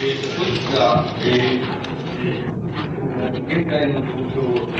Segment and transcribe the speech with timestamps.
[0.00, 4.70] えー、と、本日は、えー、現在の状況を、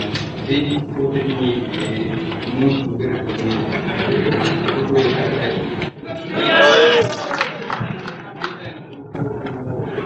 [0.46, 4.38] 政治法的に、えー、申し述べることに、えー、
[4.78, 6.62] ご協力いただきたいと思いま
[7.02, 7.18] す。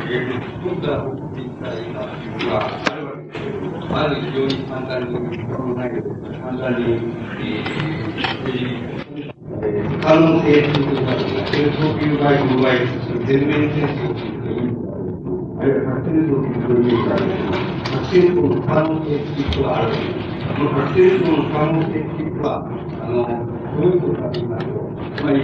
[0.08, 2.72] えー、今度は、っていただいたというのは、
[3.90, 5.12] まず非常に簡単に、
[5.52, 6.08] この内容で
[6.40, 6.88] 簡単に、
[7.42, 11.12] えー、可能性というか、
[11.52, 12.80] 戦争という場合の場合、
[13.26, 14.71] 全面戦争という
[16.12, 17.24] あるいは核戦争という意味から、
[17.88, 19.96] 核戦争の可能性っていうことはある。
[20.52, 22.68] この核戦争の可能性っていうことは、
[23.00, 23.24] あの、
[23.72, 24.76] どういうことかと言いますと、
[25.16, 25.40] つまり、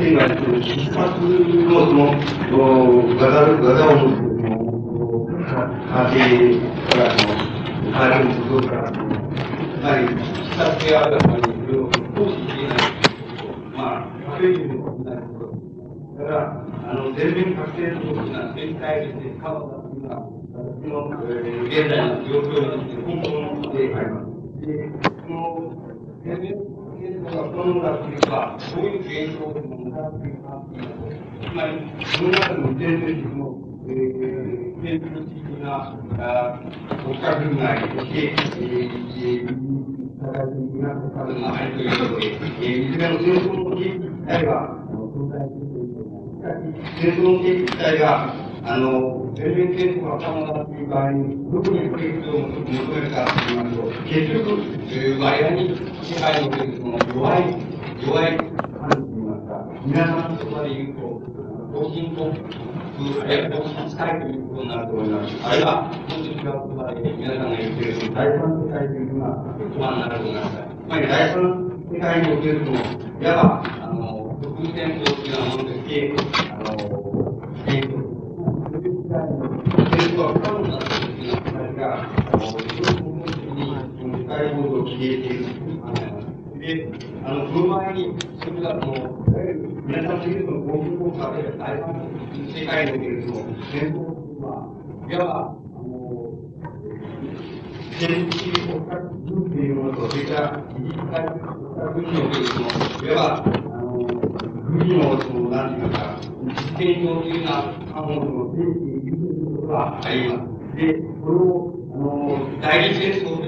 [0.00, 2.16] 例えば、その、必殺の、その、
[3.20, 7.36] ガザ、ガザを持つ、その、家庭から、その、
[7.92, 8.96] あるところから、つ
[9.84, 12.88] まり、必殺があるがために、それを行使できない。
[13.76, 16.24] まあ、核兵器のことになるところ。
[16.24, 24.30] だから、あの、全面確定の大きな全体で変わったのは、私の、えー、現在の状況について本当であります。
[24.60, 24.90] で、
[25.22, 25.80] この、
[26.24, 31.08] 全面確定がこのものだというか、どういう現象でも向かっていくかというと、
[31.40, 31.72] つまり、
[32.04, 33.56] その中でも全面的の、
[33.88, 36.60] えー、建築的な、あ
[37.04, 39.56] 国家軍内として、えー、えー、
[40.20, 45.80] 社会的な国家軍があるということで、えー、いずれの戦争の地域自体は、あの、存在する
[46.30, 57.56] しかし、戦争の定義自体が、あの、全面戦争が可能だという場合に、どこに不益を求めるかと言いますと、結局、えー、我々に世界におけるその弱い、
[58.04, 59.52] 弱い感じと言いますか、
[59.84, 62.26] 皆さんの言葉で言うと、方針と、
[63.00, 65.32] あるいは方針近いということになると思います。
[65.42, 70.52] あるいは、もうちょっと違う言葉で皆さんが言っているその第三世界というのが言葉になると思います。
[70.60, 76.12] つまり第三世界におけるその、いわば、あの、国民戦争というようなものとして、
[76.50, 76.76] あの、
[77.66, 78.00] えー、
[79.90, 83.08] 戦争は不可能だという話が、あの、非常に
[84.22, 85.46] 世界報道を消えている。
[86.60, 86.88] で、
[87.24, 89.24] あの、その場合に、それが、その、
[89.86, 92.04] 皆さんの言うその合同効果で大半の
[92.52, 93.36] 世界におけるその
[93.72, 94.52] 戦争というのは、
[95.08, 96.36] いわば、あの、
[97.98, 102.68] 戦時国家軍というものと、それから、技術界国家軍におけるその、
[103.06, 103.96] いわば、国の、
[104.68, 110.76] 軍のその、なんていうか、実験上というようなものその定義にいうことがあります。
[110.76, 113.39] で、これを、あの、代理戦争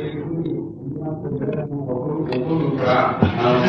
[1.43, 3.63] ますと、皆さんも起こるか、あの、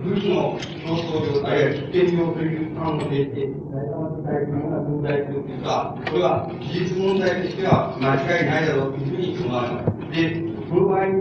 [0.00, 9.88] 武器の競争量、あるいは実験量という単語で言って、大様世界というのが問題というか、これは技術問題としては間違いないだろうというふうに思われます。
[10.10, 11.12] で、その場合に、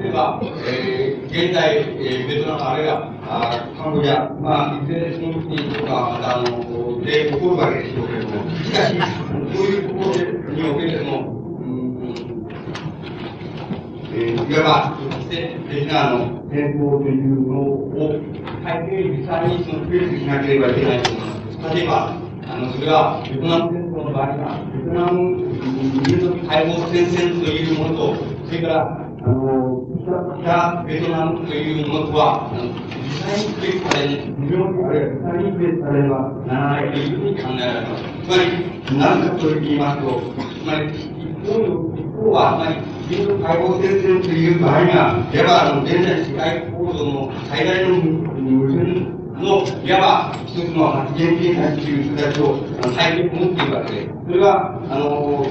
[0.00, 8.98] 例えば、えー、現在、えー、ベトナムあるいはあカンボジア、まあ、いずれその国とか、あの、で起こるわけでしょうけれども、しかし、
[9.54, 11.34] そういうところにおけるその、
[14.10, 18.18] えー、いわば、直接的なあの、戦法というのを、
[18.64, 21.74] 大抵実際にその区別しなければいけないと思います。
[21.76, 25.44] 例えば、あの、それは、ベトナム戦争の場合は、ベトナム
[26.08, 38.04] 民族解放戦線というものと、それから、あの、北ベトナムというものとは、実際に区別され、無料にあるいは実際に区別されればならないというふうに考えられます。
[38.04, 40.22] つまり、何かと言いますと、
[40.54, 42.78] つまり、一方の、一方は、つまり、
[43.10, 48.86] 民族解放戦線という場合には、いわば、あの、現在世界構造の最大の矛盾
[49.34, 55.42] の、いわば、一つの発言形態という形を、あの、最近持っているわけで、それは、あの、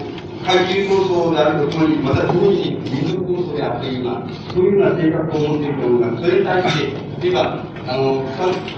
[0.43, 6.23] 階級構想であるとともに、また同時に民族構想であるというような、そういうような性格を持っていると思います。
[6.23, 8.25] それに対して、例えば、あの、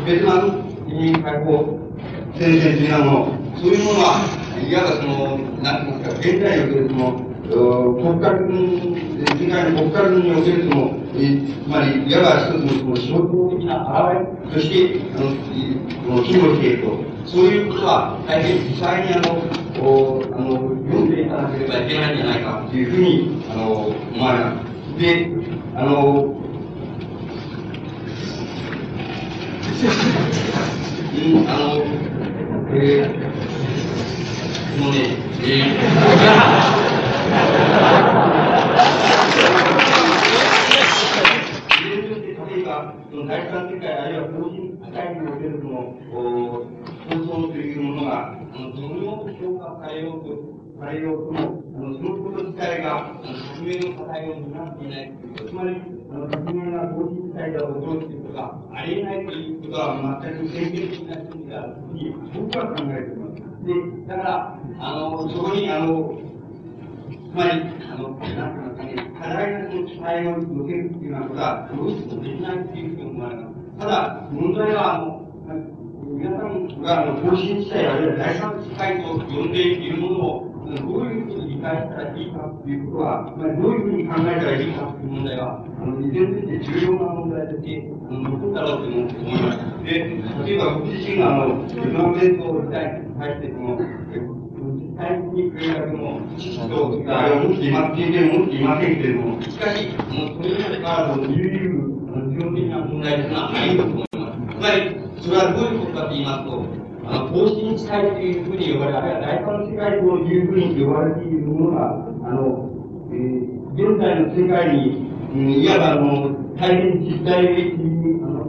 [0.06, 1.80] ベトナム移民解放
[2.38, 17.15] 戦線というようなもの、そういうものは、いわばその、なんて言いますか、現在におけるその、国家軍世界の国家軍におけるその、えつまり、いわば一つのその象徴的な現れとして、あ、の、機能していると。
[17.28, 19.42] そういうことは、大変実際にあの、
[19.82, 20.54] おあの、
[20.86, 25.00] 読んでいかなければいけないんじゃないかというふうに、あの、思われます。
[25.00, 25.32] で、
[25.76, 26.36] あの、
[31.16, 31.84] うん、あの、
[32.72, 36.96] えー、もうね、えー
[43.28, 45.98] 第三世界あるいは法人世界におけるその、
[47.36, 63.46] 放送というものが、あの、どのように評価されようと、されようとも、あの、そのこと自体が、あの、革命の課題を担っていないということ、つまり、あの、革命が同時自体が起こるということがありえないということは全く宣言的な真理であるというふうに僕は考えています。
[63.66, 66.20] で、だから、あの、そこに、あの、
[67.10, 67.52] つまり、
[67.84, 73.56] あの、なんていうかね、課題のその期待を受けるっていうようなことは、どうしてもできないっていうふうに思われます。
[73.80, 75.85] ただ、問題は、あの、
[76.16, 76.82] 皆さん。
[76.82, 79.52] が、あの、方針自体、あるいは第三世界と呼ん。
[79.52, 89.84] でいるものを、どういうふうに理解したらいいかということは、まあ、どういうふうに考えたらいいかという問題は、あの、依然として重要な問題として、残ったろうと思います。
[89.84, 89.92] で、
[90.46, 93.76] 例えば僕自身が、あの、ベトナム戦争時代に対して、その、
[94.76, 98.96] 実際に空学の知識と、あれを持っていま、経験を持っていません。
[98.96, 104.56] けれども、しかし、あの、それまでから、その、悠々、あの、基本的な問題というのはないと思います。
[104.56, 106.66] つまり、それはどういうことかと言いますと、
[107.06, 112.70] あの、方針地帯というふうに呼ばれ、あるいは第三世界というふうに呼ばれているものが、あの、
[113.12, 118.46] えー、現在の世界に、うん、いわばあの、大変実体的に、あの、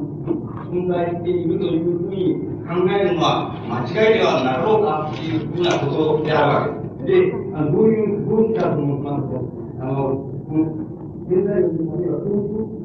[0.70, 7.30] 存在しているというふうに考えるのは間違いではなろうかというふうなことであるわけです。
[7.30, 9.46] で、あのどういう、どうしたと思いますと、
[9.80, 10.26] あの、
[11.28, 12.18] 現在の日本では、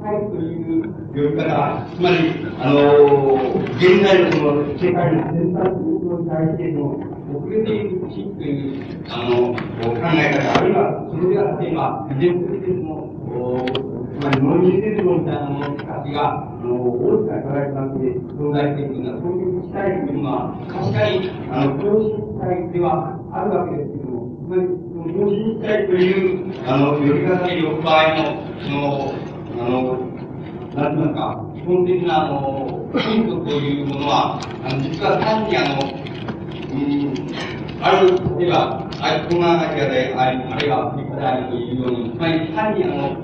[0.01, 2.17] 東海という呼び方、つまり、
[2.57, 3.37] あの、
[3.77, 6.97] 現在のその世界の先端に対しての
[7.37, 9.61] 遅れている地という、あの、考
[10.17, 13.13] え方、あるいは、それが例えば、現実的の、
[14.17, 24.65] つまり、ノンニセルみたいなものたちが、あの、大きな課題となって存在しているような、そういう地帯というのは、確かに、あの、共振地帯ではあるわけですけども、つまり、
[25.13, 29.30] 法人体という、あの、呼び方に呼ぶ場合の、その、
[29.61, 29.93] あの、
[30.73, 35.85] なんていうか、基本的な、あの、ヒントというものは、あの、実は単にあの、
[36.65, 37.13] うん、
[37.83, 43.17] ある、例えば、あいつがなきゃで、ああるいはアフリカであるというように、つまり単にあの、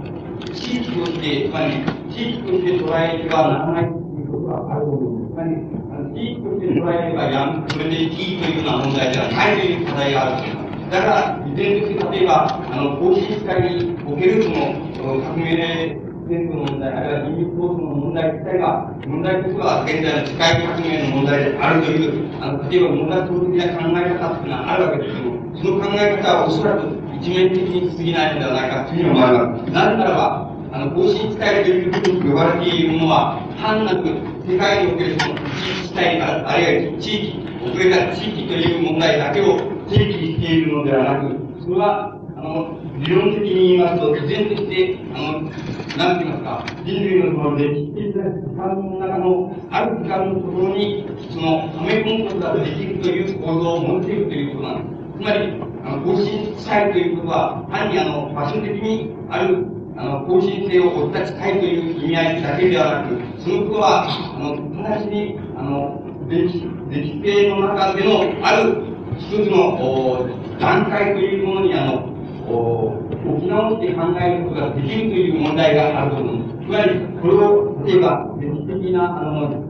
[0.54, 1.74] 地域として、つまり
[2.14, 5.34] 地域として捉えてはならないということはあると思うんです。
[5.34, 5.58] つまり、
[5.90, 10.92] あの地域として捉えればやん、それでいいというような問題ではないという課題があると思います。
[10.92, 29.72] だから、依然として、例えば、あの、方針会におけるその、革命で、戦争の問題、あるいは人民構想の問題自体が、問題としては現在の世界革命の問題であるという、あの、例えば問題的な考え方っていうのはあるわけですけども、その考え方はおそらく一面的に過ぎないのではないかというふうに思います。
[29.72, 34.04] なぜならば、あの、方針地帯というふうに呼ばれているものは、単なく
[34.46, 39.58] 世界におけるその地域地帯あるいは地域、遅れた地域という問題だけを
[39.90, 45.52] 提起しているのではなく、それは、あの、理論的に言いますと、依然として、あの、
[45.98, 55.18] なんて言いますか、人類のその歴史的な時間の中の、ある時間のところに、その、はめ込むことができるという構造を持っているということなんです。
[55.18, 59.66] つまり、あの、更新したいということは、単にあの、場所的にある、
[59.98, 68.84] あの、更新性を追ったしたいという意味合いだけではなく、そのことは、あの、直ちに、あの、歴史、歴史性の中でのある
[69.18, 70.30] 一つの
[70.60, 72.17] 段階というものにあの
[72.48, 76.68] 置き直して考えることができるという問題があると思うんです。
[76.68, 79.68] つまり、これを、例えば、歴史的な、あの、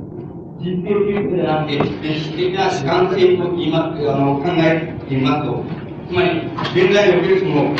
[0.60, 5.64] 人生ということではなくて、歴史的な主観性と言います、あの、考えてみますと、
[6.08, 6.40] つまり、
[6.74, 7.74] 現在におけるその、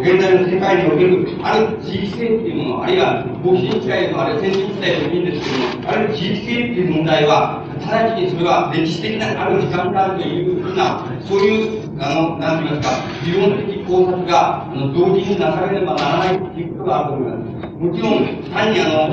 [0.00, 17.74] 現在の世界における、ある地域性っていうもの、あるいは、方針地帯とあるいは先進地帯でもいいんですけども、ある地域性っていう問題は、直ちにそれは歴史的なある時間であるというふうな、そういう、あの、なんて言いますか、理論的考察が、あの、同時になされればならないということがあると思います。
[17.74, 19.08] もちろん、単にあの、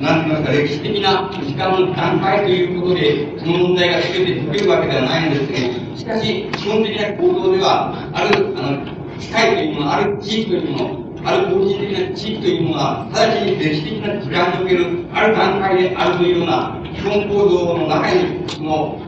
[0.00, 18.98] なんて言いますか、歴史的な時間の段階ということで、その問題が全て解けるわけではないんですけど、しかし、基本的な構造では、ある、あの、機械というもの、ある地域というもの、ある方針的な地域というものは、直ちに歴史的な時間における、ある段階であるというような、基本構造の中に、その、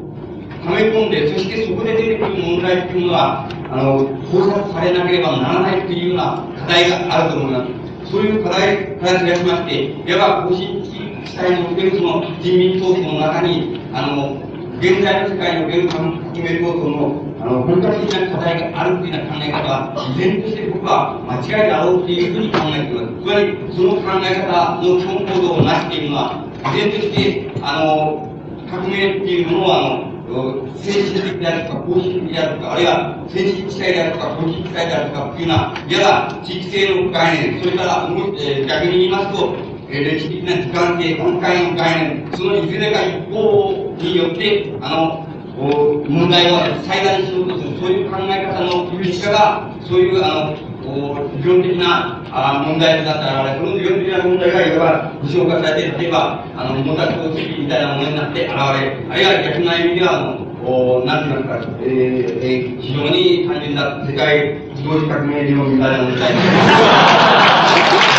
[0.66, 8.10] はめ込んで、そしてそこで出てくる問題というものは、あの、考察されなければならないというような課題があると思います。
[8.10, 14.36] そういう課題から照らしまして、いわば方針地帯におけるその人民闘争の中に、あの、
[14.78, 16.02] 現在の世界における革
[16.34, 23.12] 命構想のあの本格的な課題があるというような考え方は、依然として僕は間違いだろうというふうに考えています。
[23.20, 28.32] つまり、その考え方の基本構造をなしているのは、依然として、あの、
[28.70, 39.54] 革命っていうものは、あの、政治的であるとか、公式的であるとか、あるいは政治地帯であるとか、公式地帯であるとかっていうような、いわば地域性の概念、それから、えー、逆に言いますと、
[39.88, 50.56] えー、歴史的な時間性、段階の概念、そのいずれか一方によって、あの、問題を最大にしようとする、そういう考え方の結果が、そういう、あの、
[51.38, 58.80] 理論的なあ問題だったら、この理論的な問題がいわば具象化されて、例えば、あの、モタ公式みたいなものになって現れ、あ
[59.14, 68.15] るいは逆な意味では、あの、おなんていますか、えーえー、非常に単純な世界自動革命理論みたいな問題。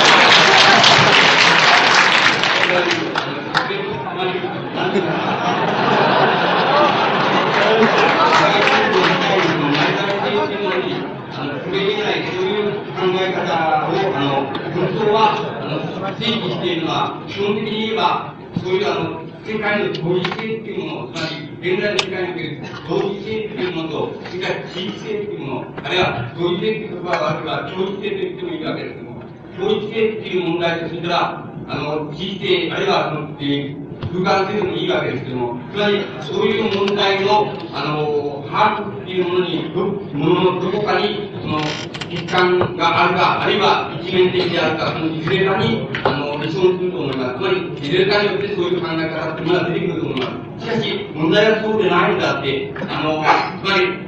[16.19, 29.21] 定義しているのは、基本的に言えば、そういうあの、世界の同時性っていうもの、つまり、現在の世界における同時性っていうものと、それから地域性っていうもの、あるいは同時性っていう言葉があれば、共時性と言ってもいいわけですけども、
[29.57, 39.69] 共時性っていう問題と、それから、あの、地域性、あるいは、その、えー空間性でもいいわけですけども、つまり、そういう問題の、あの、把握いうものに、
[40.13, 47.37] もののどこかに、その、欠陥があるか、あるいは一面的であるか、そのいずれかに、あの、理想すると思います。
[47.37, 50.27] つまり、いずれかによってそういう考え方っていうのは出てくると思いま
[50.59, 50.65] す。
[50.65, 53.23] しかし、問題はそうでないんだって、あの、
[53.63, 54.07] つまり、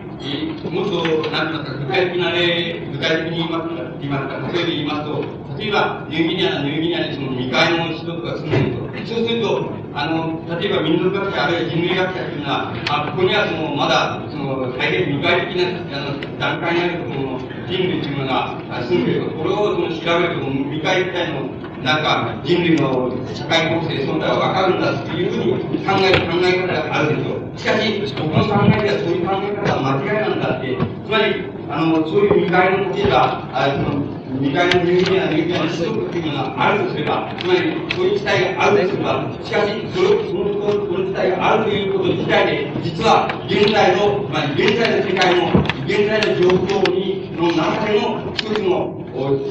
[0.70, 5.24] もっと、なんていますか、具体的な例、具体的に言いますか、言いますか、例えば言いますと、
[5.58, 8.80] 例えば、ニューギニア、ニューギニアにその未開の人とか住んでると。
[9.08, 19.38] そうすると、あの、例えば民族学者、あるいは人類学者というのは、あ、ここにはその、まだ、その、大変未開的な、あの、段階にあるところの人類というものが住んでいると。
[19.38, 27.58] これをその調べると、未開みたいのなんか人類の社会構成、存在はわかるんだっていうふうに考える考え方があるでしょう。
[27.58, 37.60] しかし、僕の考えではそういう考え方は間違いなんだって、つまり、あの、そういう未開の例が、あその未開の人間や人間の子孫っていうのがあるとすれば、つまり、
[37.96, 45.50] そういう事態があるとすれば、しかし、それ、その、その事態があるということ自体で、実は、現在の、まり、現在の世界の、
[45.88, 49.00] 現在の状況に、の中での一つの、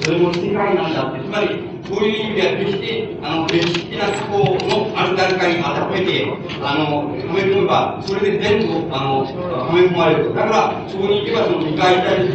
[0.02, 6.28] それも世界なんだって、つまり、そういう意味では決して、あの、歴史的な思考のある段階に当てはめて、
[6.62, 10.34] あの、はめ込めば、それで全部、あの、はめ込まれる。
[10.34, 12.28] だから、そこに行けば、その未開体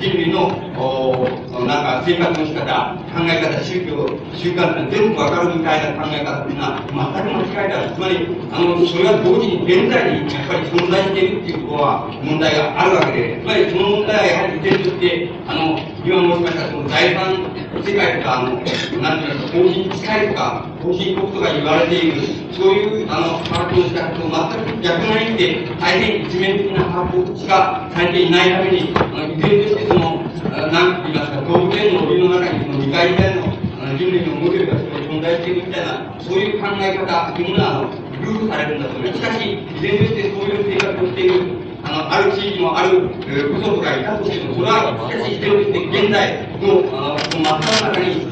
[0.00, 7.94] 人類の、おなんか生活の仕方、考え方、宗教、習慣って全部わかるみたいな考え方っていうのは、全く間違いだ。
[7.94, 17.53] つまり、あの、それは同時に現在にやっぱり存在しているっていうことは、問題があるわけで、つまりその問題はやはり依然として、あの、今申しました、その財産
[17.84, 30.24] 世界とか、あの、なんていうか、方針近いとか、方針国とか言われている、そういう、あの、把握の仕方と全く逆な意味で、大変一面的な把握しかされていないために、あの、依然としてその、
[30.72, 37.90] なんて言いますか、動物園の檻の中に、その未開体の、あの、人類のモデルが存在しているみたいな、そういう考え方というものは、あの、
[38.24, 39.20] ルールされるんだと思います。
[39.20, 48.24] しかし、依然としてそういう生活をしている、あの、ある地域のある、えー、嘘とかいたとしても、それは、しかし、現在の、あの、その真っ只中に、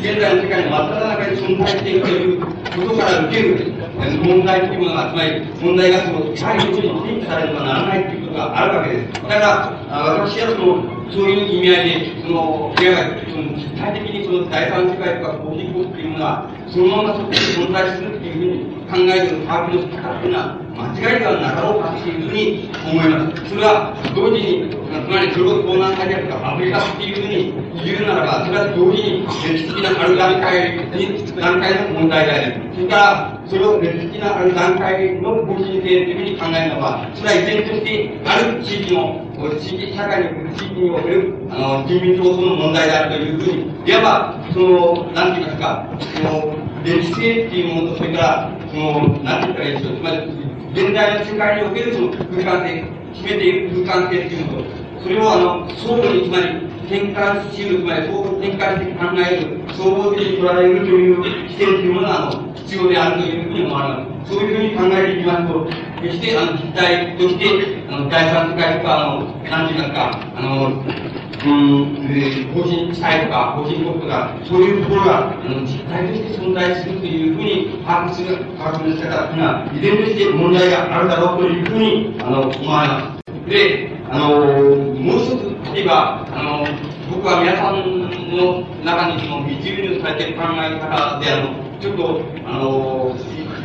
[0.00, 2.46] 現在の世界の真っ只中に存在しているというこ
[2.92, 3.74] とから受ける、
[4.22, 8.19] 問題というものが、つまり、問題がその、近いことに提起されてはならないという。
[8.40, 9.22] があるわけです。
[9.22, 9.80] だから、
[10.16, 23.50] 私はその、そういう意味合いで、その、いわゆる、その、実体的にその第三世界とかコーヒーコっていうのは、そのままそこに存在するっていうふうに考えてる把握の仕方っていうのは、間違いではなかろうかっていうふうに思います。
[23.50, 27.50] それは、同時に、つまり、それこそ東南アジアとかアフリカっていうふうに
[27.84, 39.26] 言うならば、それは同時に歴史的なある段階に、段階の問題であり、それから、それを歴史的なある段階の方針性というふうに考えるのは、それは依然として、ある地域の
[39.58, 46.54] 地域社会における、地域における、あの、人民闘争の問題であるというふうに、いわば、その、なんて言いますか、その、
[46.84, 50.16] 歴史性っていうものと、それから、その、なんて言ったらいいでしょう、つまり、
[50.70, 52.86] 現在の世界におけるその空間性、
[53.18, 54.70] 決めている空間性っていうものと、
[55.02, 64.32] それをあの、相互に、つまり、転換しうる、つまり、相互転換して考える、総合的に捉えるという視点というものが、あの、必要であるというふうに思われます。
[64.32, 65.66] そういうふうに考えていきますと、
[66.00, 83.50] 決して、あの、実態として、あの、第三世界とか、あの、なんて言いますか、あの、うん、えー、方針地帯とか、方針国とか、そういうところが、あの、実態として存在するというふうに把握する、把握の仕方というのは、依然として問題があるだろうというふうに、あの、思われます。
[83.50, 86.64] で、あの、もう一つ、例えば、あの、
[87.10, 87.82] 僕は皆さん
[88.30, 93.16] の中にその、密輸入されている考え方で、あの、ちょっと、あの、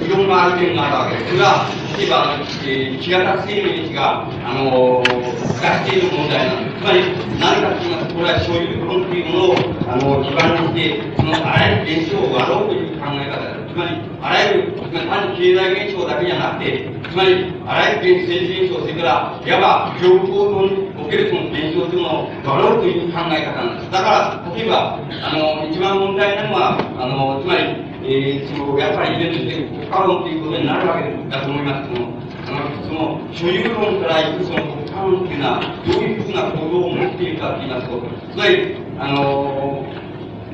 [0.02, 1.32] いろんな意見があるわけです。
[1.32, 6.82] それは、例えば、えー、木型生命が、あの、出している問題なんです。
[6.82, 7.06] つまり、
[7.38, 13.65] 何かと言いますと、これは所有論というものを、あの、基盤にして、そのあらゆる現象を割ろうという考え方です。
[13.76, 13.92] つまり、
[14.22, 23.92] あらゆる、つまり単に経済現象だけじゃなくて、つまり、あらゆる政治現象、それから、いわば、教育構造におけるその現象というものだろうという考え方なんです。
[23.92, 32.16] だから、例えば、あの、一番問題なのは、あの、つまり、えー、その、やっぱりイベントして国家論ということになるわけだと思いますけども、
[32.48, 38.00] あの、その、所有論からいくその国家論っていうのは、どういうふうな構造を持っているかと言いますと、
[38.32, 39.84] つまり、あの、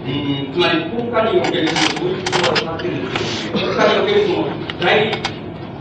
[0.02, 4.48] つまり国家におけるそういうことを使ってるんですけど、国家におけるその
[4.80, 5.22] 第、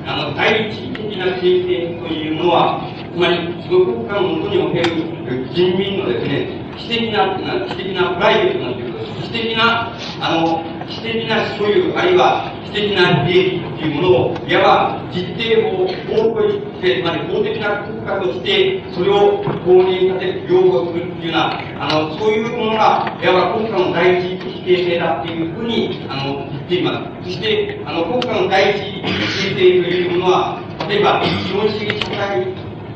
[0.07, 2.85] あの、第一的な形成というのは、
[3.15, 7.33] つまり、その国家のもとにおける人民のですね、私的な、
[7.65, 27.30] 私的なプライベートなんていうこと、私的な、あの、私的な所有、あるいは私的な利益というものを、いわば実定法、法として、つまり法的な国家として、それを公認させる、擁護するっていうような、あの、そういうものが、いわば国家の第一的形成だっていうふうに、あの、言っています。
[27.30, 32.42] そして、あの、国家の第一的形成というものは、例えば、資本主義社会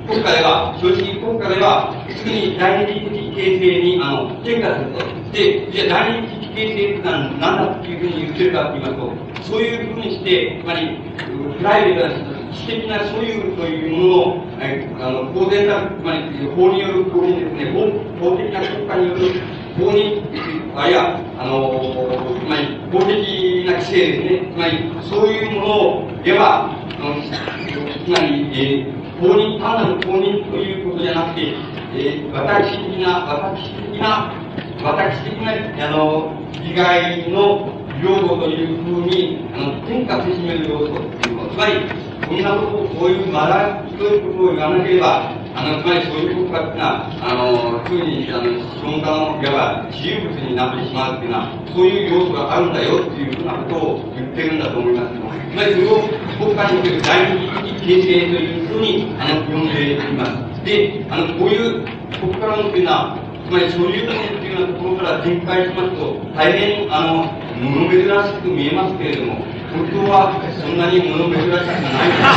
[0.07, 4.99] 国家では、正直国家では、すぐに第二的形成に、あの、転化すると。
[5.33, 10.99] で、じゃあ第二形成っていうのは何だっていうふうに言ってるかって言いますと、そういうふうにして、つまり、
[11.59, 19.43] プライベートな私的な所有というものを、えあの、公然な、つまり、法による法にですね、法法的な国家による
[19.77, 20.23] 法に、
[20.77, 27.23] あるいは、あの、つまり、法的な規制ですね、つまり、そういうものを、いわば、あの
[28.05, 31.55] つまり、えー公認、単なる公認ということじゃなくて、
[31.95, 34.44] えー、私的な、私的な、
[34.83, 37.69] 私的な、あの、利害の
[38.03, 41.73] 領土というふうに、あの、天下せしめる要素っていうのつまり、
[42.27, 56.03] こんなことを、こういうまだひどいうことを言わなければ、あの、つまりそういう国家っていうのは、あの、ふうに、あの、資本家の、いわば、自由物になってしまうっていうのは、そういう要素があるんだよっていうふうなことを言ってるんだと思います、つまりそれを
[56.39, 60.65] 国家における第二的形成というふうに、あの、呼んでいます。
[60.65, 61.87] で、あの、こういう
[62.19, 63.24] 国家論っていうのは、
[63.55, 67.31] まり所有権っていうようなところから展開しますと、大変、あの、
[67.63, 68.11] 物珍し
[68.43, 72.11] く見えますけれども、本当はそんなに物珍しくない。
[72.11, 72.35] です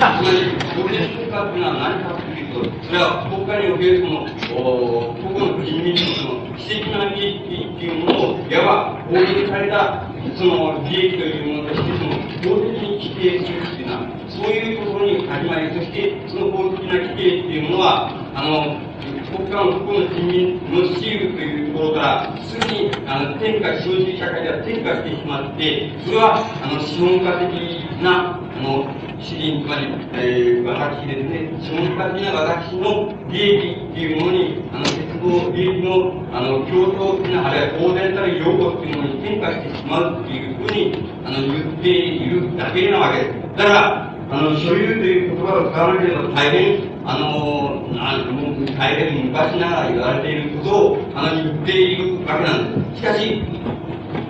[0.00, 12.16] まり、法律国家っていうのは何かというと、それは国家におけるその、個々の人民のその、私的な利益っていうものを、いわば法律されたその利益というものとして、その
[12.48, 18.94] 法的に規定するっていうのは、そういうところに始まり、そしてその法的な規定っていうものは、あの、
[19.34, 28.86] 国家の個々の人民のシールというところから、すぐにあの天下、資本主義社会では転化してしまって、それはあの資本家的なあの
[29.20, 43.58] 資金、つまり、えー、私ですね、資本家的な私の利益っていうものに、あの、鉄道利益の、あの、競争的な、あるいは公然たる用語っていうものに転化してしまうっていうふうに、あの、言っているだけなわけです。
[43.58, 53.00] だから、あの、所有という言葉を使わなければ大変、あの、なんも大変昔ながら言われていることを、あの、言っているわけなんです。
[53.00, 53.42] しかし、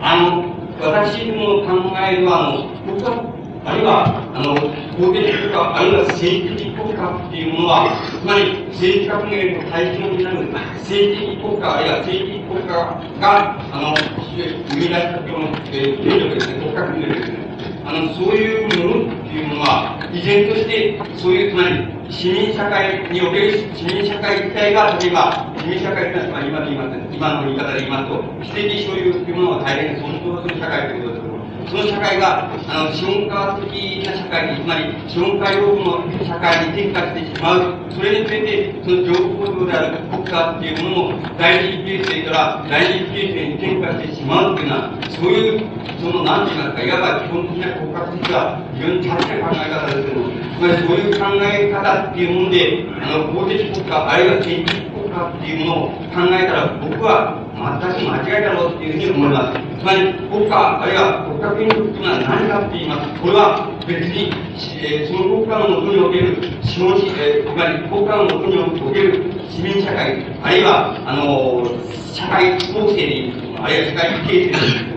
[0.00, 3.34] あの、私の考えるは、あの、僕は
[3.66, 4.54] あるいは、あの、
[5.00, 10.52] 公的国家、あるいは政治的国家っていうものは、つまり政治革命の対象になる
[10.84, 13.96] 政治的国家、あるいは政治的国家が、あの、
[14.68, 17.54] 生み出したこの、えー、権力ですね、国家権力ですね。
[17.86, 31.33] あの、そういうものっていうものは、依然として、そういう、つまり、市民社会における市民社会自体が、例えば、市民社会というのは、今で言います、今の言い方で言いますと、私的所有というものは大変尊重する社会ということです。
[31.68, 37.74] その社会が、あの、資本家的な社会に、つまり、資本家用語の社会に転化してしまう。
[37.90, 45.66] それにつれて、その情報構造である国家っていうものも、第二形成から第二形成に転化してしまうっていうのは、そういう、
[46.00, 59.60] その、なんて言いますか、いわば基本的な国家的は、非常に正しい考え方ですけども、つまりそういう考え方っていうもので、あの、公的国家、あるいは政治国家っていうものを考えたら、僕は全く間違いだろうっていうふうに思います。
[59.78, 63.20] つまり、国家、あるいは国家権力というのは何かって言います。
[63.20, 64.32] これは別に、
[64.82, 73.30] えー、その国家のもとにおける資本主義、えー、つまり国家のもとにおける市民社会、あるいは、あのー、社会構成で
[73.62, 74.58] あるいは社会形成
[74.90, 74.94] で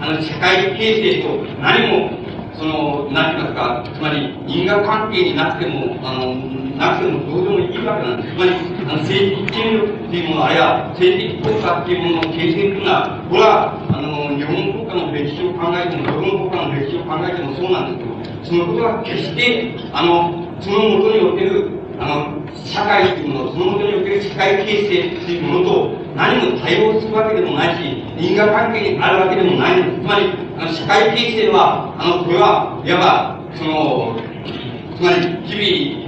[0.00, 1.28] あの、社会形成と
[1.62, 2.23] 何も
[2.56, 6.34] その、なんていますか、つまり因果関係になっても、あの、
[6.76, 8.34] なくてもどうでもいいわけなんです。
[8.34, 18.14] つまり、あの政治権力っていうもの、あるいは政治的国家っていうものの形成っていうのは、これは、あの、日本国家の歴史を考えても、どこの国家の歴史を考えてもそうなんですけど、
[18.44, 30.00] そのことは決して、あの、そのもとにおける、あの、社会っていうもの、そのもとにおける社会形成っていうものと、何も対応するわけでもないし、因果関係にあるわけでもないんです。
[30.00, 34.16] つまり、あの、社会形成は、あの、これは、いわば、その、
[34.96, 36.04] つまり、日々、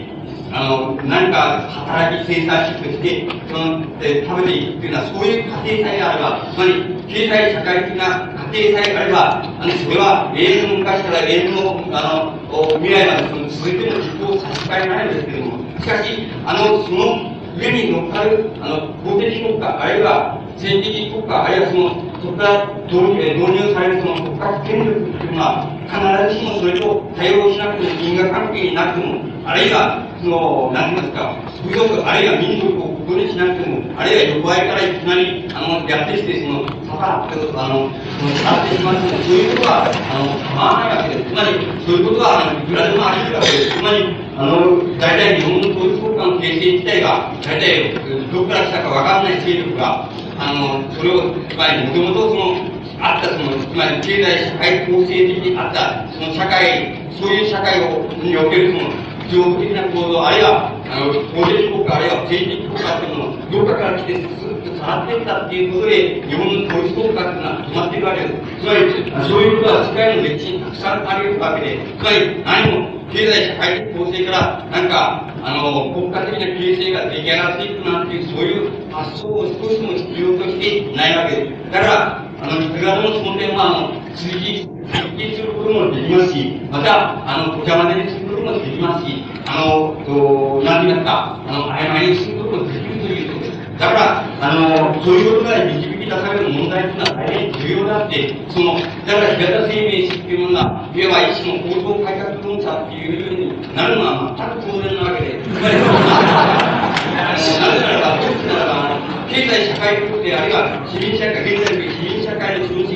[0.54, 8.06] あの、何か働き生産しとして、その、え食べていくっていうのは、そういう過程さえあれば、つまり、経済社会的な
[8.38, 37.88] 過程さえあれば、あの、それは永遠の昔から永遠の、あの、未来までその続いても実行させられないんですけれども、しかし、あの、その上に乗っかる、あの、公的国家、あるいは政治的国家、あるいはその、そこから導入されるその国家権力っていうのは、必ずしもそれと対応しなくても因果関係になくても、あるいは、その、何て言いますか、風俗、あるいは民族をここにしなくても、あるいは横合いからいきなり、あの、やってきて、その、ささっと、あの、
[38.18, 41.30] その、さってしまっても、そういうことは、あの、構わないわけです。
[41.30, 43.78] つまり、そういうことは、あの、いくらでもあり得るわけです。
[43.78, 44.02] つまり、
[44.34, 47.94] あの、大体日本の統一国家の形成自体が、大体、
[48.32, 52.56] どこから来たかわかんない勢力が、あの、それを、つまり、もともとその、
[53.00, 58.90] あったその、つまり経済社会構成的にあった、その社会、そういう社会を、におけるその、
[59.30, 68.60] 情報的な構造、あるいは、あの、法的国家、あるいは政治的国家っていうものを、どっかから来て、ずっとさらってきたっていうことで、日本の統一国家っていうのは止まっているわけです。
[68.60, 81.70] つまり、そういうことは世界の歴史にたくさんあり得るわけで、つまり、何も、経済社会的構成から、なんか、あの、国家的な形成が出来上がっていくなんていう、そういう発想を少しでも必要としていないわけです。
[81.70, 93.56] だから、あの、いくらでもその点は、あの、追記、追記することもできますし、また、あの、ごちゃ混ぜにすこともできますし、あの、と、なんて言いますか、あの、曖昧にすることもできるということです。
[93.78, 108.96] だから、あの、そういうことが導き出される問題というのは大変重要であって、その、だから平田生命史っていうものが、いわば一種の構造改革論者っていうようになるのは全く当然なわけで、つまり、なぜならば、どうしてならば、
[109.28, 112.95] 経済社会構成、あるいは市民社会、現在の市民社会の資本主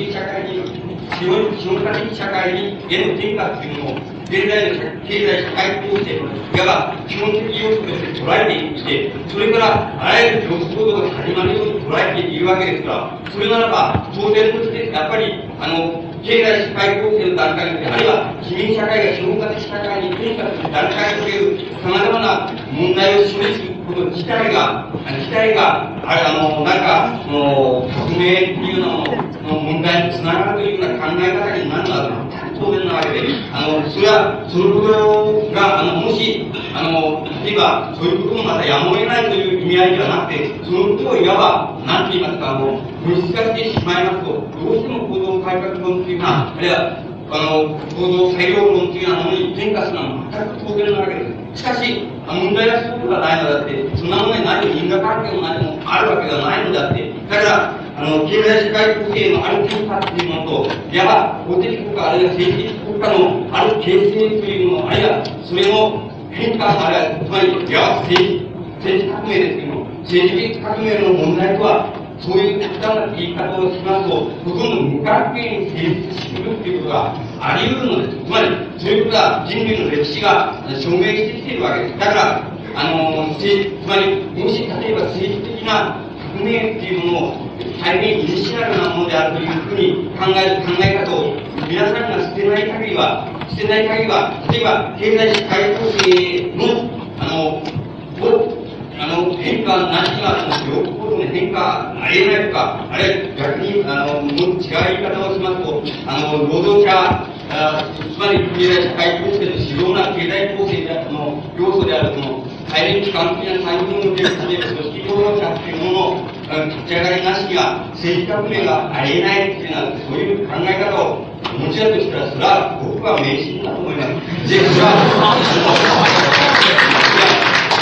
[1.21, 29.03] 資本資本的社会にへの転換というものを、現在の経済社会構成の、いわば基本的要素として捉えていって、それからあらゆる競争行動が始まるように捉えているわけですから、それならば、当然として、やっぱり、あの、経済社会構成の段階にあるいは市民社会が資本家的社会に転換する段階という様々な問題を示すこと自体が、自体が、あれ、あの、なんか、その、革命っていうの
[29.43, 47.01] の問題につながるというような考え方になるのは当然なわけで、あの、それは、そのことが、あの、もし、あの、例えば、そういうこともまたやむを得ないという意味合いではなくて、そのことをいわば、なんて言いますか、あの、物質化してしまいますと、どうしても行動改革論っていうのは、あるいは、
[47.33, 51.40] あの、行動裁量論というようなものに転化するのは全く当然なわけです。
[51.53, 68.47] しかし、問題はそういうことがないのだって、そんなものに何も因果関係も何もあるわけがないのだって、だから、あの、経済社会構成のある変化っていうものと、いわば法的国家あるいは政治的国家のある形成というもの、あるいはそれの変化、あるいは、つまり、いわば政治、
[68.79, 78.25] 政治革命ですけども、政治的革命の問題とは、そういう極端な言い方をしますと、ほとんど無関係に成立するっていうことがあり得るのです。
[78.25, 81.99] つまり、そういうことは人類の歴史が証明してきているわけです。
[81.99, 83.43] だから、あの、つ
[83.87, 86.05] まり、もし例えば政治的な
[86.37, 87.51] 革命っていうものを
[87.81, 91.33] 大変イニシャルなものであるというふうに考える考え方を
[91.67, 96.85] 皆さんが捨てない限りは、捨てない限りは、例えば経済社会構成の、
[97.17, 97.81] あの、
[98.21, 98.60] を
[99.01, 121.25] あの、変化なしが、両方の変化ありえないとか、あるいは逆に、あの、もう違う言い方をしますと、あの、労働者、あつまり経済社会構成の主要な経済構成である、その、要素である、その、大変基幹的な産業のベースで、組織労働者っていうものの立ち上がりなしには、政治革命がありえないっていうのは、そういう考え方を
[121.57, 124.13] 持ちだとしたら、それは僕は迷信だと思います。
[124.45, 124.93] で、それは、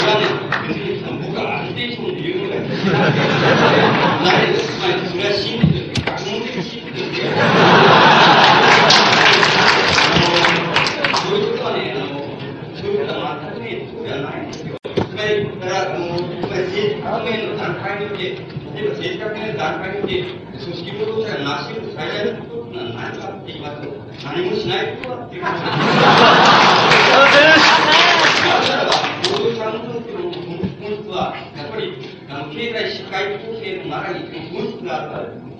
[0.00, 0.40] つまり
[2.90, 3.02] それ
[5.22, 6.02] は真理です。
[6.02, 7.30] 学問的真理です。
[11.22, 12.18] そういうことはね、あの、
[12.74, 14.74] そういうことは全くね、そうではないんですよ。
[14.82, 23.94] つまり、だから、あの、つまり政治革命の段階において、例えば政治革命の段階において、組織労働者が成し得る最大のことは何かって言いますと、
[24.26, 25.70] 何もしないことだっていうことです。
[28.50, 28.90] なぜならば、
[29.30, 31.94] 労働者運動というのの本質は、やっぱり、
[32.28, 34.18] あの、経済社会構成の中に
[34.50, 34.82] 本質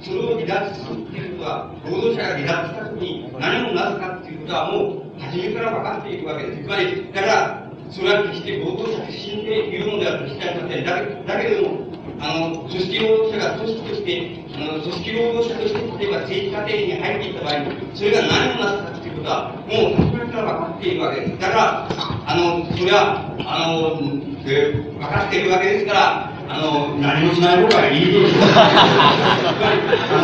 [0.02, 6.62] それを離脱するっていうことは、労働者が離脱したときに何もなぜかっていうことはもう初めから分かっているわけです。
[6.64, 10.84] つまり、だから、それは決して労働者不信で言うのでは決してありません。
[10.84, 21.38] だけだけれども、あの、組織労働者が組織として、あの、組織労働者として、例えば政治家庭に入っていった場合に、それが何をなすかということは、もう、初めから分かっているわけです。
[21.40, 21.88] だから、
[22.26, 24.00] あの、それは、あの、
[24.46, 28.42] えー、分かっているわけですから、あの、何もしない方がいいでしょう。
[28.50, 28.66] あ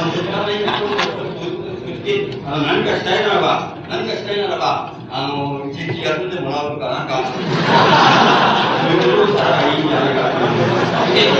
[0.02, 10.42] の、そこからで、あの、何かしたいならば、何かしたいならば、あの、一日休んでもらうとか、なんか、そういうことをしたらいいんじゃないかと。
[11.14, 11.30] で、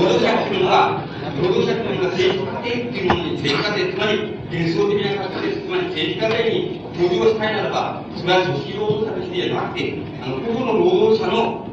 [0.00, 1.04] 労働者っていうのは、
[1.36, 5.60] 労働者っていうのは政治家っていうものに、政治家庭、つまり幻想的な形です。
[5.60, 11.69] つまり政治家庭に登場したいならば、それは組織労働者としてじゃなくて、あの、個々の労働者の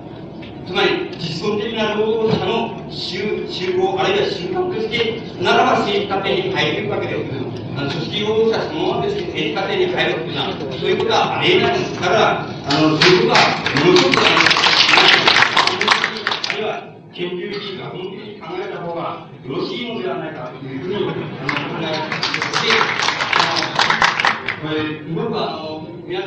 [0.67, 7.31] つまり、実存的な労働者の集集合、あるいは集団として、ならば政治家庭に入るわけです。
[7.77, 12.47] あの組織労働者そのままとして政治家庭に入るというのは、そういうことはありえないですから、あ
[12.83, 13.47] の、そういうことは、
[13.79, 14.27] ものすごくあ
[16.51, 21.15] あるいは、研究的、学問的に考えた方がよろしいのではないかというふうに、あの、考
[21.79, 22.27] えます。
[24.59, 25.76] これ、僕は、あの、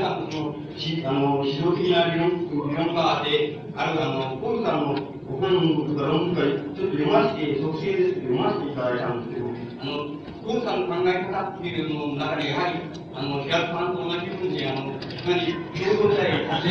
[0.01, 4.97] 皆さん、その、しあの、指導的な理論、理論家で、ある、あの、ポールさんの
[5.29, 10.09] ご本とか論文とか、ちょっと読ませて、特性ですけど、読ませていただいたんですけど、あの、
[10.41, 12.81] ポールさんの考え方っていうのの中に、やはり、
[13.13, 16.65] あの、平田さんと同じように、あの、つまり、共同体、あ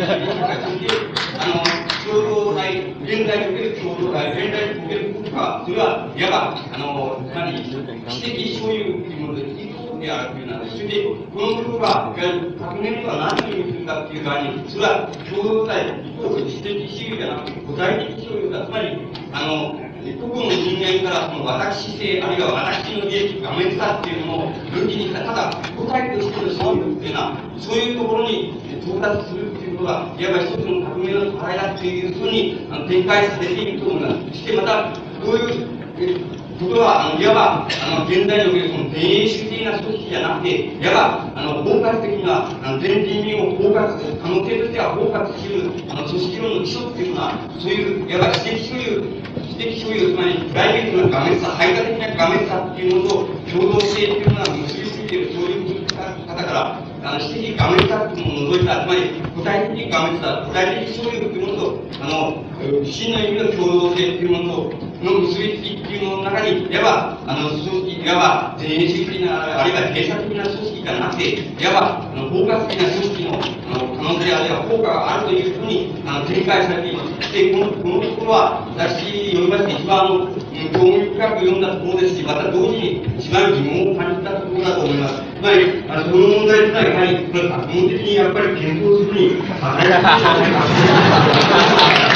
[1.54, 1.62] の、
[2.02, 7.62] 共同体、現在における共同体、現在における国家、それは、いわば、あの、つまり、
[8.10, 9.59] 知的所有というものです。
[10.00, 18.66] であるというのは、それで、このことが、革命とは何を意味するかっていう場合に、それは共同体、一方で私的主義じゃなくて、具体的所有だ。
[18.66, 18.98] つまり、
[19.32, 34.28] あの、個々の人間からその私性、あるいは私の利益、画面さっていうのを分岐にした、ただ、個体としての所有っていうのは、そういうところに到達するっていうことが、いわば一つの革命の課題だっていうふうにあの展開されていると思います。
[34.28, 43.80] そしてまた、こういう、ことは、あの、いわば、あの、現代におけるその、前衛主義的な組織じゃなくて、いわば、あの、包括的な、あの、全人民を包括、
[44.20, 49.04] 可能性としては包括する、あの、組織論の基礎っていうのは、そういう、いわば、私的所有、
[49.40, 53.16] 私的所有、つまり、プライベートな画面差、排他的な画面差っていうものと、
[53.48, 55.88] 共同性っていうのは結びついている、そういう
[56.28, 62.44] 方から、あの、私的画面差っていうものを除いた、つまり、具体的画面差、具体的所有っていうものと、あの、
[62.84, 77.32] 真の意味の共同性っていうものと、の結びつきっていうものの中に、いわば、あの、組織、いわば、前衛主義的な、あるいは閉鎖的な組織がなくて、いわば、あの、包括的な組織の、あの、可能性あるいは効果があるというふうに、あの、展開されています。
[77.32, 85.16] で、この、このところは、私、読みまして一番、あの、興味深く読んだところですし、また同時に一番疑問を感じたところだと思います。
[85.16, 92.10] つまり、あの、この問題というのは、やはり、これ、学問的にやっぱり検討するに、 与えられ ないんじゃないか。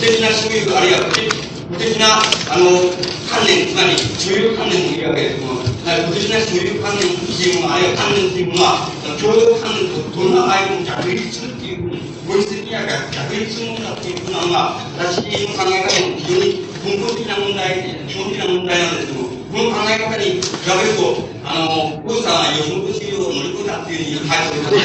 [0.00, 1.39] 的な所有、あるいは、無
[1.80, 2.20] 的な、
[2.52, 2.92] あの、
[3.32, 24.76] 観念、つまり、所有観念もいるわけですけども、無的な所有観念っていうもの、あるいは観念っていうものは、共同観念とどんな相手も逆立するっていうふうに、本質的には逆立するものだっていうふうなのが、私の考え方の非常に根本的な問題、基本的な問題なんですけども、この考え方に比べると、あの、小さんは吉本修行を乗り越えたっていうふうに書いております。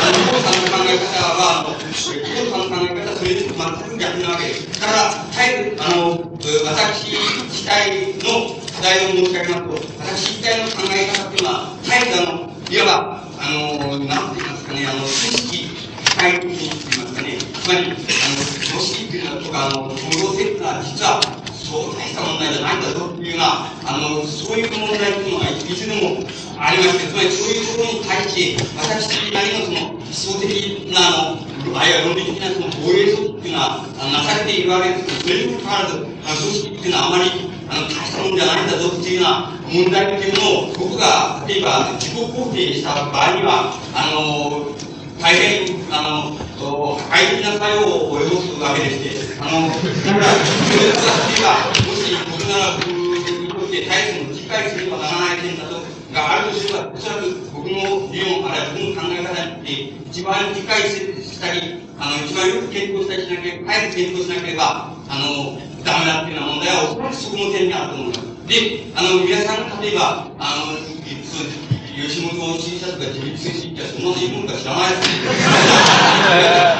[0.00, 2.89] あの、小さんの考え方は、あの、小さんの考え方は
[3.20, 4.80] それと全く逆なわけです。
[4.80, 7.12] だから、早く、あの、私
[7.52, 15.68] 自体の課題を申し上げますと、私自体の考え方っていうのは、早くあの、いわば、あの、なんて言いますかね、あの、組織、
[16.00, 21.20] 社会的にって言いますかね、つまり、あの、組織っていうのとか、あの、共同性っていうのは、実は、
[21.52, 26.24] そう大した問題じゃないんだぞっていうような、あの、そういう問題っていうのがいつでも
[26.56, 37.30] ありまして、つまりそういうところに対して、私なりのその、思想的な、あの、あるいは論理的なその防衛措置っていうのは、なされているわけですけど、それにもかかわらず、あの、組織っていうのはあまり、
[37.68, 44.72] あの、大したもんじゃないんだぞっていうような問題っていうのを、僕が、例えば、自己肯定した場合には、あの、
[45.20, 55.80] 大変、あの、破壊的な作用を及ぼすわけでして、あの、だから、それが私が、もし、僕なら僕にとって大変理解すればならない点だと、
[56.12, 61.09] があるとすれば、おそらく僕の理論、あるいは僕の考え方に一番理解し
[61.40, 68.20] たり、あの、一番よく検討したりしなければ、早く検討しなければ、あの、ダメだっていうような問題は、おそらくそこの点にあると思います。
[68.46, 70.76] で、あの、皆さんが例えば、あの、
[71.24, 71.70] そう。
[72.00, 75.28] 吉本新社とか自立主義ってそんなのいるもんか知らないですね。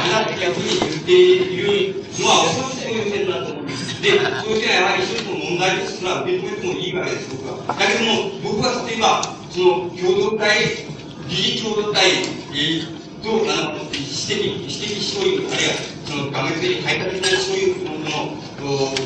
[0.08, 4.00] なって逆に言っているのは、おそらくそういう点だと思うんです。
[4.00, 7.66] で、そういう点はやはり一つの問題ですら受け止めてもいいわけです、僕は。
[7.68, 9.20] だけども、僕は例えば、
[9.50, 10.88] その共同体、
[11.28, 15.74] 理事共同体、えー、と、あの、私的、私的所有、あるいは、
[16.06, 18.36] その、画面的に排他的なそういうもの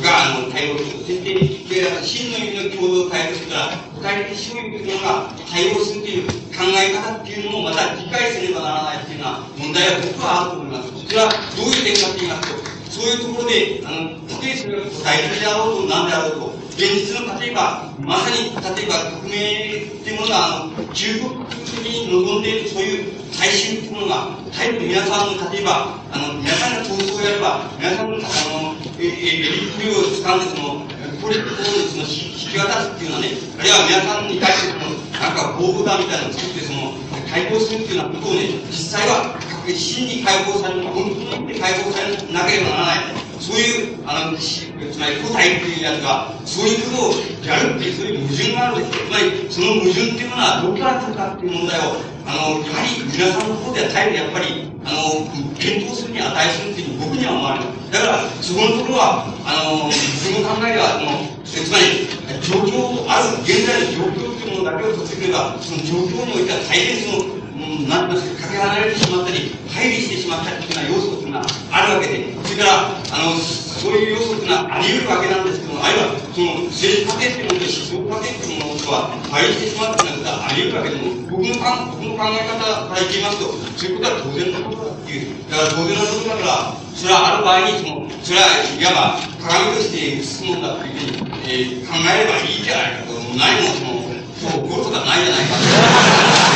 [0.03, 1.05] が、あの、対応する。
[1.05, 10.92] そして、で、真の意味の共同体としたら、具体的主義というのが対応するという考え方っていうのもまた理解せねばならないっていうのは問題は僕はあると思います。
[11.09, 12.12] それはどういう点か？
[12.12, 30.82] と言いますと、そういうところで、あの、例えそれが大事であろうと何であろうと、現実の例えば、まさに例えば革命っていうものが、あの、中国的に望んでいるそういう大衆っていうものが、タイプ皆さんの例えば、あの、皆さんが闘争をやれば、皆さんの、あの、エリットを掴んでその、
[31.22, 36.98] これ、こうその引き渡すっていうのはね、あるいは皆さんに対してその、なんか防護だみたいなのを作って、その、
[37.30, 43.23] 対抗するっていうようなことをね、実際は、真に解放される、本当に解放されなければならない。
[43.44, 44.64] そういう、あの、つ
[44.98, 55.28] まり古代っていうやつが、そういうことをやるっていう、そういう矛盾があるんですつまり、その矛盾っていうのはどこから来るかっていう問題を、あの、やはり皆さんの方では大変やっぱり、あの、
[55.61, 57.68] 検討するに値するっていう僕には思われる。
[57.92, 62.09] だから、そこのところは、あの、僕の考えでは、その、つまり、
[62.40, 67.43] 状況、ある現在の状況っていうものだけをとってくれば、その状況においては大変その、
[67.85, 94.07] うん、なんとかけ離れてしまったり、乖離してしまったりというような要素というのはあるわけで、それから、あの、そういう要素というのはあり得るわけなんですけども、あるいは、その、政治過程というものと思想過程というものとは乖離してしまったということはあり得るわけでも、僕のか僕の考え方から言いますと、そういうことは当然のことだっていう、だから当然のことだから、それはある場合に、その、それはいわば鏡として進むんだというふうに、えー、考えればいいんじゃないかと、何もその、
[94.38, 96.55] そう、起こることはないじゃないかと。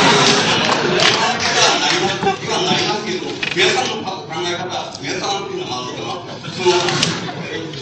[2.65, 3.27] なりますけど、
[3.59, 4.71] 皆さんの考え方、
[5.03, 6.23] 皆さんっていうのはまずいかな。
[6.47, 6.79] その、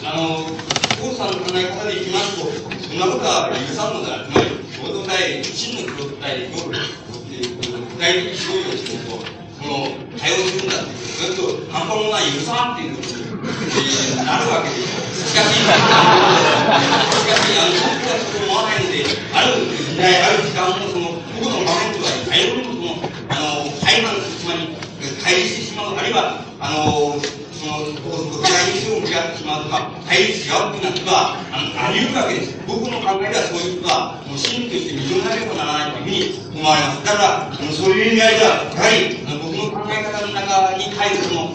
[0.10, 0.50] あの、
[0.98, 4.26] コさんの考え方でいきますと、そんなことは許さんのだ。
[4.26, 6.66] つまり、共同体、真の共同体、具
[7.94, 15.30] 体的指導をしてと、その、対応するんだっていう、それと、半端もない許さんっていうえなるわけです。
[15.30, 15.94] しかし、しかし、
[17.54, 22.98] あの、僕はそう思わないので、ある時代、ある時間も、その、僕の場面とは、いろいろその、
[23.30, 24.74] あの、裁判、つまり、
[25.28, 27.20] 対立してしまう、あるいは、あの、
[27.52, 32.56] その、どちらにしても向き合ってしまうとか、対立し合うというようなことは、あの、あり得るわけです。
[32.67, 37.04] 僕の考えではそういうことは、もう真として認めなければならないというふうに思われます。
[37.04, 41.52] だから、あのそういう意味合いでは、やはり、あの僕の考え方の中に対するその、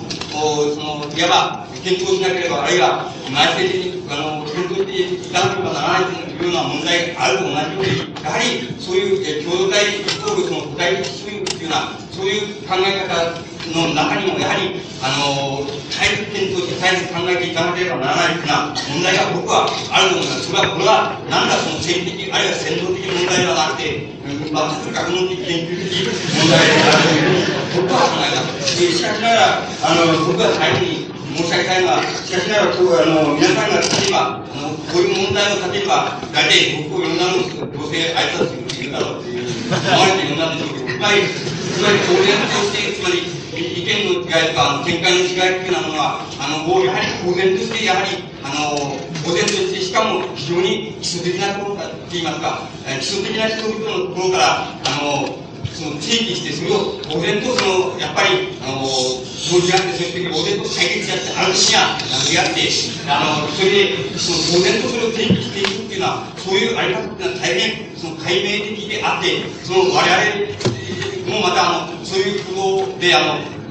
[0.73, 20.47] その、いわば、検討しなければ、あるいは、内政的に、あの、検討していかなければならないというような問題があると同じように、やはり、そういう、え共同体イコール、その、具体的主義というような、そういう考え方の中にも、やはり、あの、対立点として対立考えていかなければならないというような問題が僕はあると思います。
[20.47, 24.13] それは、これは、なんだその政治的、あるいは戦闘的問題ではなくて、
[24.53, 28.77] まあ、学問的、研究的問題であるというふうに、僕は考えます。
[28.77, 31.02] しかしながら、あの、僕は最後に、
[31.33, 52.69] 申し上げたいのは、しかしながら、あの皆さんが例えば、あのこういう問題を例えば、大体僕を呼んだのどうせ挨拶するだろうっていう、思われて呼んだんでしょうけど、つまり、つまり当然として、つまり、意見の違いとか、見解の違いっていうのは、あの、もうやはり当然として、やはり、あの、当然として、しかも非常に基礎的なところから、といいますか、
[53.01, 55.41] 基礎的な人々のところから、あの、
[55.75, 62.61] その定義して、それを当然とその、やっぱり、あの、同時あって、そして当然と解決し合って、話が投げ合って、
[63.09, 73.63] あの、それで、その当然とそれを定義していくっていうのは、そういうあり方っていうのは大変、その解明的であって、その我々もまた、あの、そういうことで、あの、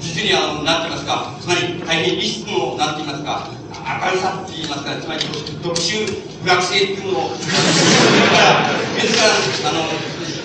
[0.00, 3.48] 実にあの、なんて言いますか、つまり大変リスクの、なんて言いますか、
[4.04, 5.20] 明るさって言いますか、つまり
[5.62, 6.06] 特殊
[6.42, 7.46] 不学生っていうのを、自
[8.34, 8.66] ら、
[8.98, 9.86] 自ら、あの、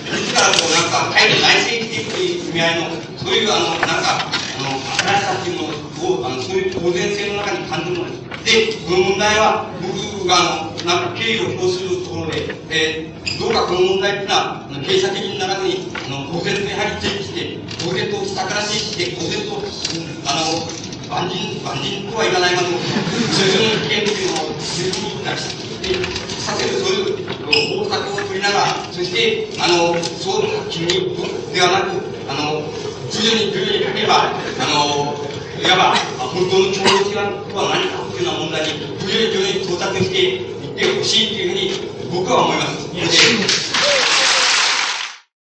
[0.08, 8.72] 自らこうなんか入る内省的意味合の、そういうあの、なんか、あの、新しさっていうものを、あのそういう当然性の中に感じるものです。
[8.72, 19.60] で、この問題は、僕があの、なんか経緯を表するところで、えー、どうかこの問題っていうのは、経営者的にならずに、あの、当然とやはりチェックして、当然と下からチェックして、当然と、
[20.24, 25.52] あの、万人、万人とはいかないまでも、通常の危険っていうのを十分に出し
[25.84, 30.86] て、させる、そういう方策を取りながら、そして、あの、そう君
[31.52, 32.62] ではなく、あの、
[33.10, 35.16] 徐々に徐々に書けば、あの、
[35.60, 44.07] いわば、本当の共同体とは何かというような問題に、徐々に徐々に到達していってほしいというふうに、僕は思います。